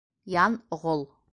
—Янғол. 0.35 1.05